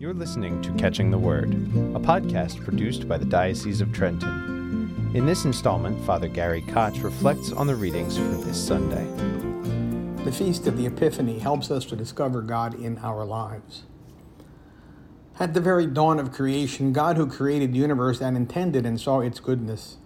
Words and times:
You're 0.00 0.14
listening 0.14 0.62
to 0.62 0.72
Catching 0.74 1.10
the 1.10 1.18
Word, 1.18 1.52
a 1.52 1.98
podcast 1.98 2.64
produced 2.64 3.08
by 3.08 3.18
the 3.18 3.24
Diocese 3.24 3.80
of 3.80 3.92
Trenton. 3.92 5.10
In 5.12 5.26
this 5.26 5.44
installment, 5.44 6.00
Father 6.06 6.28
Garry 6.28 6.60
Koch 6.60 7.02
reflects 7.02 7.50
on 7.50 7.66
the 7.66 7.74
readings 7.74 8.16
for 8.16 8.22
this 8.22 8.64
Sunday. 8.64 9.04
The 10.22 10.30
Feast 10.30 10.68
of 10.68 10.76
the 10.76 10.86
Epiphany 10.86 11.40
helps 11.40 11.72
us 11.72 11.84
to 11.86 11.96
discover 11.96 12.42
God 12.42 12.80
in 12.80 12.98
our 12.98 13.24
lives. 13.24 13.86
At 15.40 15.52
the 15.52 15.60
very 15.60 15.88
dawn 15.88 16.20
of 16.20 16.30
creation, 16.30 16.92
God, 16.92 17.16
who 17.16 17.26
created 17.26 17.72
the 17.72 17.78
universe 17.78 18.20
and 18.20 18.36
intended 18.36 18.86
and 18.86 19.00
saw 19.00 19.18
its 19.18 19.40
goodness, 19.40 19.96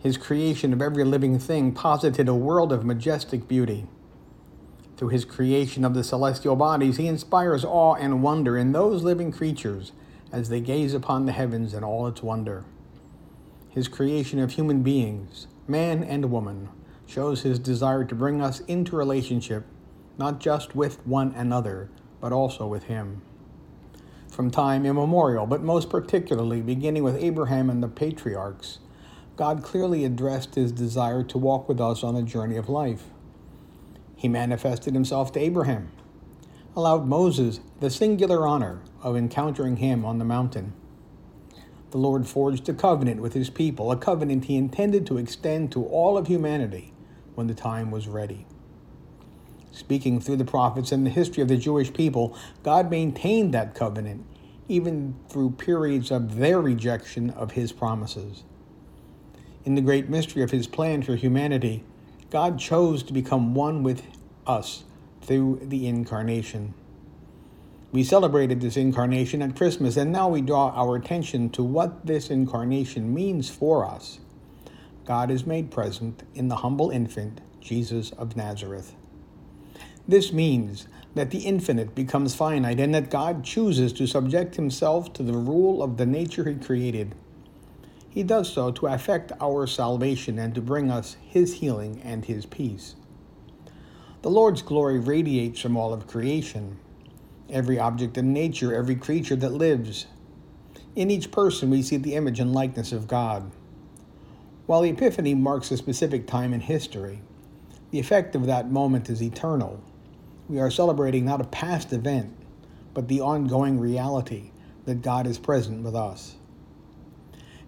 his 0.00 0.16
creation 0.16 0.72
of 0.72 0.82
every 0.82 1.04
living 1.04 1.38
thing 1.38 1.70
posited 1.70 2.28
a 2.28 2.34
world 2.34 2.72
of 2.72 2.84
majestic 2.84 3.46
beauty. 3.46 3.86
Through 5.04 5.10
his 5.10 5.26
creation 5.26 5.84
of 5.84 5.92
the 5.92 6.02
celestial 6.02 6.56
bodies, 6.56 6.96
he 6.96 7.08
inspires 7.08 7.62
awe 7.62 7.92
and 7.92 8.22
wonder 8.22 8.56
in 8.56 8.72
those 8.72 9.02
living 9.02 9.32
creatures 9.32 9.92
as 10.32 10.48
they 10.48 10.62
gaze 10.62 10.94
upon 10.94 11.26
the 11.26 11.32
heavens 11.32 11.74
and 11.74 11.84
all 11.84 12.06
its 12.06 12.22
wonder. 12.22 12.64
His 13.68 13.86
creation 13.86 14.38
of 14.38 14.52
human 14.52 14.82
beings, 14.82 15.46
man 15.68 16.02
and 16.02 16.30
woman, 16.30 16.70
shows 17.04 17.42
his 17.42 17.58
desire 17.58 18.02
to 18.06 18.14
bring 18.14 18.40
us 18.40 18.60
into 18.60 18.96
relationship 18.96 19.66
not 20.16 20.40
just 20.40 20.74
with 20.74 21.06
one 21.06 21.34
another, 21.34 21.90
but 22.22 22.32
also 22.32 22.66
with 22.66 22.84
him. 22.84 23.20
From 24.30 24.50
time 24.50 24.86
immemorial, 24.86 25.44
but 25.44 25.62
most 25.62 25.90
particularly 25.90 26.62
beginning 26.62 27.02
with 27.02 27.22
Abraham 27.22 27.68
and 27.68 27.82
the 27.82 27.88
patriarchs, 27.88 28.78
God 29.36 29.62
clearly 29.62 30.06
addressed 30.06 30.54
his 30.54 30.72
desire 30.72 31.22
to 31.24 31.36
walk 31.36 31.68
with 31.68 31.78
us 31.78 32.02
on 32.02 32.14
the 32.14 32.22
journey 32.22 32.56
of 32.56 32.70
life. 32.70 33.10
He 34.24 34.28
manifested 34.28 34.94
himself 34.94 35.32
to 35.32 35.38
Abraham, 35.38 35.90
allowed 36.74 37.06
Moses 37.06 37.60
the 37.80 37.90
singular 37.90 38.46
honor 38.46 38.80
of 39.02 39.18
encountering 39.18 39.76
him 39.76 40.02
on 40.02 40.16
the 40.16 40.24
mountain. 40.24 40.72
The 41.90 41.98
Lord 41.98 42.26
forged 42.26 42.66
a 42.70 42.72
covenant 42.72 43.20
with 43.20 43.34
his 43.34 43.50
people, 43.50 43.92
a 43.92 43.98
covenant 43.98 44.46
he 44.46 44.56
intended 44.56 45.06
to 45.08 45.18
extend 45.18 45.72
to 45.72 45.84
all 45.84 46.16
of 46.16 46.26
humanity 46.26 46.94
when 47.34 47.48
the 47.48 47.54
time 47.54 47.90
was 47.90 48.08
ready. 48.08 48.46
Speaking 49.72 50.18
through 50.22 50.36
the 50.36 50.46
prophets 50.46 50.90
and 50.90 51.04
the 51.04 51.10
history 51.10 51.42
of 51.42 51.48
the 51.48 51.58
Jewish 51.58 51.92
people, 51.92 52.34
God 52.62 52.90
maintained 52.90 53.52
that 53.52 53.74
covenant 53.74 54.24
even 54.68 55.16
through 55.28 55.50
periods 55.50 56.10
of 56.10 56.36
their 56.36 56.62
rejection 56.62 57.28
of 57.28 57.50
his 57.50 57.72
promises. 57.72 58.44
In 59.66 59.74
the 59.74 59.82
great 59.82 60.08
mystery 60.08 60.42
of 60.42 60.50
his 60.50 60.66
plan 60.66 61.02
for 61.02 61.14
humanity, 61.14 61.84
God 62.30 62.58
chose 62.58 63.04
to 63.04 63.12
become 63.12 63.54
one 63.54 63.84
with 63.84 64.02
us 64.46 64.84
through 65.22 65.60
the 65.62 65.86
incarnation. 65.86 66.74
We 67.92 68.02
celebrated 68.02 68.60
this 68.60 68.76
incarnation 68.76 69.40
at 69.40 69.56
Christmas, 69.56 69.96
and 69.96 70.10
now 70.10 70.28
we 70.28 70.40
draw 70.40 70.70
our 70.70 70.96
attention 70.96 71.50
to 71.50 71.62
what 71.62 72.06
this 72.06 72.30
incarnation 72.30 73.14
means 73.14 73.48
for 73.48 73.84
us. 73.84 74.18
God 75.04 75.30
is 75.30 75.46
made 75.46 75.70
present 75.70 76.22
in 76.34 76.48
the 76.48 76.56
humble 76.56 76.90
infant, 76.90 77.40
Jesus 77.60 78.10
of 78.12 78.36
Nazareth. 78.36 78.94
This 80.08 80.32
means 80.32 80.88
that 81.14 81.30
the 81.30 81.40
infinite 81.40 81.94
becomes 81.94 82.34
finite 82.34 82.80
and 82.80 82.94
that 82.94 83.10
God 83.10 83.44
chooses 83.44 83.92
to 83.94 84.06
subject 84.06 84.56
himself 84.56 85.12
to 85.14 85.22
the 85.22 85.32
rule 85.32 85.82
of 85.82 85.96
the 85.96 86.06
nature 86.06 86.48
he 86.48 86.56
created. 86.56 87.14
He 88.14 88.22
does 88.22 88.52
so 88.52 88.70
to 88.70 88.86
effect 88.86 89.32
our 89.40 89.66
salvation 89.66 90.38
and 90.38 90.54
to 90.54 90.60
bring 90.60 90.88
us 90.88 91.16
His 91.20 91.54
healing 91.54 92.00
and 92.04 92.24
His 92.24 92.46
peace. 92.46 92.94
The 94.24 94.30
Lord's 94.30 94.62
glory 94.62 94.98
radiates 94.98 95.60
from 95.60 95.76
all 95.76 95.92
of 95.92 96.06
creation, 96.06 96.78
every 97.50 97.78
object 97.78 98.16
in 98.16 98.32
nature, 98.32 98.74
every 98.74 98.96
creature 98.96 99.36
that 99.36 99.52
lives. 99.52 100.06
In 100.96 101.10
each 101.10 101.30
person, 101.30 101.68
we 101.68 101.82
see 101.82 101.98
the 101.98 102.14
image 102.14 102.40
and 102.40 102.54
likeness 102.54 102.90
of 102.90 103.06
God. 103.06 103.50
While 104.64 104.80
the 104.80 104.88
Epiphany 104.88 105.34
marks 105.34 105.70
a 105.70 105.76
specific 105.76 106.26
time 106.26 106.54
in 106.54 106.60
history, 106.60 107.20
the 107.90 108.00
effect 108.00 108.34
of 108.34 108.46
that 108.46 108.70
moment 108.70 109.10
is 109.10 109.22
eternal. 109.22 109.84
We 110.48 110.58
are 110.58 110.70
celebrating 110.70 111.26
not 111.26 111.42
a 111.42 111.48
past 111.48 111.92
event, 111.92 112.34
but 112.94 113.08
the 113.08 113.20
ongoing 113.20 113.78
reality 113.78 114.52
that 114.86 115.02
God 115.02 115.26
is 115.26 115.36
present 115.36 115.84
with 115.84 115.94
us. 115.94 116.36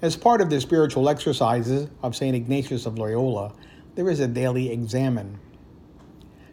As 0.00 0.16
part 0.16 0.40
of 0.40 0.50
the 0.50 0.60
spiritual 0.60 1.08
exercises 1.08 1.88
of 2.00 2.14
St. 2.14 2.36
Ignatius 2.36 2.86
of 2.86 2.96
Loyola, 2.96 3.52
there 3.96 4.08
is 4.08 4.20
a 4.20 4.28
daily 4.28 4.70
examen. 4.70 5.40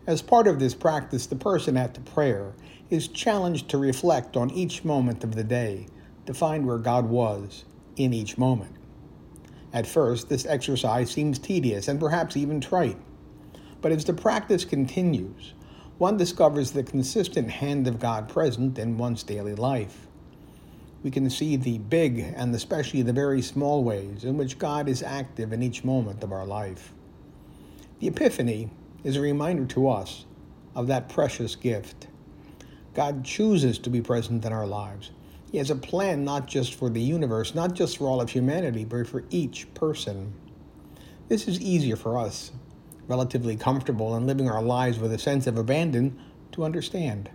As 0.08 0.22
part 0.22 0.48
of 0.48 0.60
this 0.60 0.74
practice, 0.74 1.26
the 1.26 1.36
person 1.36 1.78
at 1.78 1.94
the 1.94 2.02
prayer 2.02 2.54
is 2.90 3.08
challenged 3.08 3.70
to 3.70 3.78
reflect 3.78 4.36
on 4.36 4.50
each 4.52 4.84
moment 4.84 5.24
of 5.24 5.36
the 5.36 5.44
day 5.44 5.88
to 6.26 6.34
find 6.34 6.66
where 6.66 6.78
God 6.78 7.06
was 7.06 7.66
in 7.96 8.14
each 8.14 8.38
moment. 8.38 8.76
At 9.74 9.88
first, 9.88 10.30
this 10.30 10.46
exercise 10.46 11.12
seems 11.12 11.40
tedious 11.40 11.88
and 11.88 12.00
perhaps 12.00 12.36
even 12.36 12.60
trite. 12.60 12.98
But 13.82 13.92
as 13.92 14.06
the 14.06 14.14
practice 14.14 14.66
continues, 14.66 15.54
one 15.98 16.18
discovers 16.18 16.72
the 16.72 16.84
consistent 16.84 17.50
hand 17.50 17.88
of 17.88 18.00
God 18.00 18.28
present 18.28 18.78
in 18.78 18.98
one's 18.98 19.24
daily 19.24 19.56
life 19.56 20.08
we 21.04 21.12
can 21.12 21.30
see 21.30 21.56
the 21.56 21.80
big 21.80 22.20
and 22.36 22.54
especially 22.54 23.02
the 23.02 23.14
very 23.14 23.42
small 23.42 23.84
ways 23.84 24.24
in 24.24 24.38
which 24.38 24.60
God 24.60 24.88
is 24.88 25.02
active 25.02 25.52
in 25.52 25.64
each 25.64 25.84
moment 25.84 26.24
of 26.24 26.32
our 26.32 26.46
life. 26.46 26.94
The 28.00 28.08
Epiphany 28.08 28.70
is 29.04 29.16
a 29.16 29.22
reminder 29.22 29.66
to 29.66 29.90
us 29.90 30.26
of 30.76 30.88
that 30.88 31.10
precious 31.10 31.56
gift. 31.56 32.08
God 32.94 33.24
chooses 33.24 33.78
to 33.80 33.90
be 33.90 34.02
present 34.02 34.46
in 34.46 34.54
our 34.54 34.68
lives. 34.68 35.12
He 35.52 35.58
has 35.58 35.70
a 35.70 35.76
plan 35.76 36.24
not 36.24 36.48
just 36.48 36.76
for 36.76 36.90
the 36.90 37.02
universe, 37.02 37.56
not 37.56 37.74
just 37.74 37.98
for 37.98 38.08
all 38.08 38.22
of 38.22 38.30
humanity, 38.30 38.86
but 38.86 39.08
for 39.08 39.24
each 39.30 39.74
person. 39.74 40.34
This 41.28 41.48
is 41.48 41.60
easier 41.60 41.96
for 41.96 42.18
us, 42.18 42.52
relatively 43.08 43.56
comfortable 43.56 44.16
in 44.16 44.28
living 44.28 44.50
our 44.50 44.62
lives 44.62 45.00
with 45.00 45.14
a 45.14 45.20
sense 45.20 45.48
of 45.48 45.58
abandon, 45.58 46.20
to 46.54 46.64
understand 46.64 47.30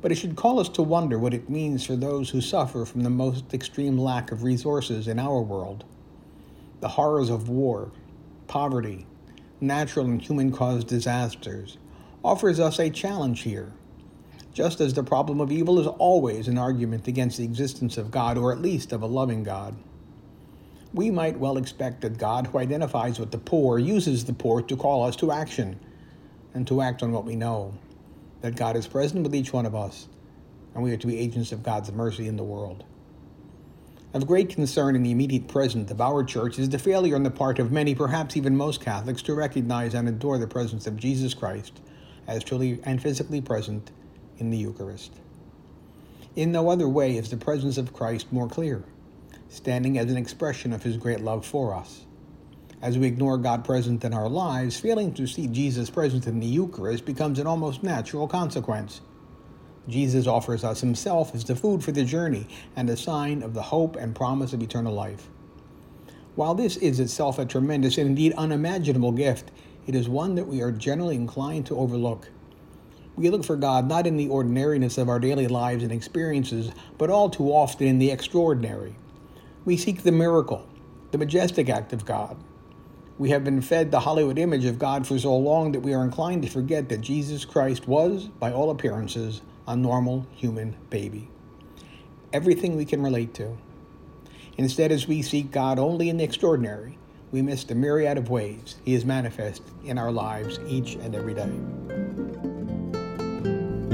but 0.00 0.10
it 0.10 0.14
should 0.14 0.36
call 0.36 0.58
us 0.58 0.68
to 0.70 0.82
wonder 0.82 1.18
what 1.18 1.34
it 1.34 1.50
means 1.50 1.84
for 1.84 1.96
those 1.96 2.30
who 2.30 2.40
suffer 2.40 2.84
from 2.84 3.02
the 3.02 3.10
most 3.10 3.52
extreme 3.52 3.98
lack 3.98 4.32
of 4.32 4.42
resources 4.42 5.06
in 5.06 5.18
our 5.18 5.40
world. 5.42 5.84
The 6.80 6.88
horrors 6.88 7.28
of 7.28 7.48
war, 7.48 7.92
poverty, 8.46 9.06
natural 9.60 10.06
and 10.06 10.22
human 10.22 10.52
caused 10.52 10.86
disasters 10.86 11.76
offers 12.24 12.60
us 12.60 12.78
a 12.78 12.90
challenge 12.90 13.42
here. 13.42 13.72
Just 14.52 14.80
as 14.80 14.94
the 14.94 15.02
problem 15.02 15.40
of 15.40 15.52
evil 15.52 15.78
is 15.78 15.86
always 15.86 16.48
an 16.48 16.58
argument 16.58 17.06
against 17.06 17.38
the 17.38 17.44
existence 17.44 17.96
of 17.96 18.10
God, 18.10 18.36
or 18.36 18.52
at 18.52 18.60
least 18.60 18.92
of 18.92 19.02
a 19.02 19.06
loving 19.06 19.44
God. 19.44 19.76
We 20.92 21.10
might 21.10 21.38
well 21.38 21.56
expect 21.56 22.00
that 22.00 22.18
God, 22.18 22.48
who 22.48 22.58
identifies 22.58 23.20
with 23.20 23.30
the 23.30 23.38
poor, 23.38 23.78
uses 23.78 24.24
the 24.24 24.32
poor 24.32 24.60
to 24.62 24.76
call 24.76 25.04
us 25.04 25.14
to 25.16 25.30
action 25.30 25.78
and 26.52 26.66
to 26.66 26.82
act 26.82 27.02
on 27.02 27.12
what 27.12 27.24
we 27.24 27.36
know 27.36 27.74
that 28.40 28.56
God 28.56 28.74
is 28.76 28.88
present 28.88 29.22
with 29.22 29.34
each 29.34 29.52
one 29.52 29.66
of 29.66 29.74
us, 29.74 30.08
and 30.74 30.82
we 30.82 30.92
are 30.92 30.96
to 30.96 31.06
be 31.06 31.18
agents 31.18 31.52
of 31.52 31.62
God's 31.62 31.92
mercy 31.92 32.26
in 32.26 32.36
the 32.36 32.42
world. 32.42 32.84
Of 34.12 34.26
great 34.26 34.48
concern 34.48 34.96
in 34.96 35.04
the 35.04 35.12
immediate 35.12 35.46
present 35.46 35.88
of 35.92 36.00
our 36.00 36.24
church 36.24 36.58
is 36.58 36.68
the 36.68 36.80
failure 36.80 37.14
on 37.14 37.22
the 37.22 37.30
part 37.30 37.60
of 37.60 37.70
many, 37.70 37.94
perhaps 37.94 38.36
even 38.36 38.56
most 38.56 38.80
Catholics, 38.80 39.22
to 39.22 39.34
recognize 39.34 39.94
and 39.94 40.08
adore 40.08 40.36
the 40.36 40.48
presence 40.48 40.88
of 40.88 40.96
Jesus 40.96 41.32
Christ 41.32 41.80
as 42.26 42.42
truly 42.42 42.80
and 42.82 43.00
physically 43.00 43.40
present 43.40 43.92
in 44.38 44.50
the 44.50 44.56
Eucharist. 44.56 45.12
In 46.34 46.50
no 46.50 46.70
other 46.70 46.88
way 46.88 47.16
is 47.16 47.30
the 47.30 47.36
presence 47.36 47.78
of 47.78 47.92
Christ 47.92 48.32
more 48.32 48.48
clear, 48.48 48.82
standing 49.48 49.96
as 49.96 50.10
an 50.10 50.16
expression 50.16 50.72
of 50.72 50.82
his 50.82 50.96
great 50.96 51.20
love 51.20 51.46
for 51.46 51.72
us. 51.72 52.04
As 52.82 52.98
we 52.98 53.06
ignore 53.06 53.38
God 53.38 53.64
present 53.64 54.04
in 54.04 54.12
our 54.12 54.28
lives, 54.28 54.80
failing 54.80 55.14
to 55.14 55.26
see 55.28 55.46
Jesus 55.46 55.88
present 55.88 56.26
in 56.26 56.40
the 56.40 56.46
Eucharist 56.46 57.04
becomes 57.04 57.38
an 57.38 57.46
almost 57.46 57.84
natural 57.84 58.26
consequence. 58.26 59.02
Jesus 59.88 60.26
offers 60.26 60.62
us 60.62 60.80
himself 60.80 61.34
as 61.34 61.44
the 61.44 61.56
food 61.56 61.82
for 61.82 61.92
the 61.92 62.04
journey 62.04 62.46
and 62.76 62.88
a 62.88 62.96
sign 62.96 63.42
of 63.42 63.54
the 63.54 63.62
hope 63.62 63.96
and 63.96 64.14
promise 64.14 64.52
of 64.52 64.62
eternal 64.62 64.92
life. 64.92 65.28
While 66.36 66.54
this 66.54 66.76
is 66.76 67.00
itself 67.00 67.38
a 67.38 67.44
tremendous 67.44 67.98
and 67.98 68.06
indeed 68.06 68.32
unimaginable 68.34 69.12
gift, 69.12 69.50
it 69.86 69.94
is 69.94 70.08
one 70.08 70.34
that 70.36 70.46
we 70.46 70.62
are 70.62 70.70
generally 70.70 71.16
inclined 71.16 71.66
to 71.66 71.76
overlook. 71.76 72.28
We 73.16 73.30
look 73.30 73.44
for 73.44 73.56
God 73.56 73.88
not 73.88 74.06
in 74.06 74.16
the 74.16 74.28
ordinariness 74.28 74.96
of 74.96 75.08
our 75.08 75.18
daily 75.18 75.48
lives 75.48 75.82
and 75.82 75.92
experiences, 75.92 76.70
but 76.96 77.10
all 77.10 77.28
too 77.28 77.48
often 77.48 77.86
in 77.86 77.98
the 77.98 78.10
extraordinary. 78.10 78.94
We 79.64 79.76
seek 79.76 80.02
the 80.02 80.12
miracle, 80.12 80.66
the 81.10 81.18
majestic 81.18 81.68
act 81.68 81.92
of 81.92 82.04
God, 82.04 82.36
we 83.20 83.28
have 83.28 83.44
been 83.44 83.60
fed 83.60 83.90
the 83.90 84.00
Hollywood 84.00 84.38
image 84.38 84.64
of 84.64 84.78
God 84.78 85.06
for 85.06 85.18
so 85.18 85.36
long 85.36 85.72
that 85.72 85.80
we 85.80 85.92
are 85.92 86.02
inclined 86.02 86.40
to 86.42 86.48
forget 86.48 86.88
that 86.88 87.02
Jesus 87.02 87.44
Christ 87.44 87.86
was, 87.86 88.28
by 88.28 88.50
all 88.50 88.70
appearances, 88.70 89.42
a 89.70 89.76
normal 89.76 90.26
human 90.34 90.76
baby. 90.90 91.28
Everything 92.32 92.76
we 92.76 92.84
can 92.84 93.00
relate 93.00 93.32
to. 93.34 93.56
Instead, 94.56 94.90
as 94.90 95.06
we 95.06 95.22
seek 95.22 95.52
God 95.52 95.78
only 95.78 96.08
in 96.08 96.16
the 96.16 96.24
extraordinary, 96.24 96.98
we 97.30 97.40
miss 97.40 97.62
the 97.62 97.76
myriad 97.76 98.18
of 98.18 98.28
ways 98.28 98.74
He 98.84 98.94
is 98.94 99.04
manifest 99.04 99.62
in 99.84 99.96
our 99.96 100.10
lives 100.10 100.58
each 100.66 100.94
and 100.94 101.14
every 101.14 101.34
day. 101.34 101.52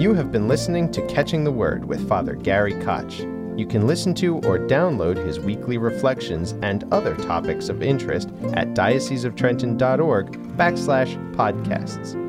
You 0.01 0.15
have 0.15 0.33
been 0.33 0.49
listening 0.49 0.91
to 0.93 1.07
Catching 1.09 1.45
the 1.45 1.53
Word 1.53 1.85
with 1.85 2.09
Father 2.09 2.37
Garry 2.37 2.73
Koch. 2.83 3.21
You 3.59 3.67
can 3.67 3.87
listen 3.87 4.15
to 4.15 4.37
or 4.37 4.59
download 4.59 5.19
his 5.19 5.41
weekly 5.41 5.77
reflections 5.77 6.55
and 6.63 6.91
other 6.91 7.15
topics 7.17 7.69
of 7.69 7.83
interest 7.83 8.31
at 8.55 8.73
dioceseoftrenton.org 8.73 10.57
backslash 10.57 11.35
podcasts. 11.35 12.26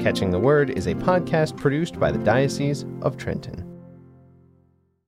Catching 0.00 0.30
the 0.30 0.38
Word 0.38 0.70
is 0.70 0.86
a 0.86 0.94
podcast 0.94 1.56
produced 1.56 1.98
by 1.98 2.12
the 2.12 2.18
Diocese 2.18 2.84
of 3.02 3.16
Trenton. 3.16 3.65